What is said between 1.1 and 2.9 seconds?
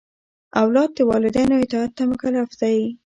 والدینو اطاعت ته مکلف دی.